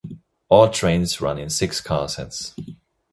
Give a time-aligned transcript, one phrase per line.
[0.49, 2.55] All trains run in six-car sets.